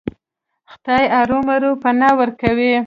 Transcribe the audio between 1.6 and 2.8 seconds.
پناه ورکوي.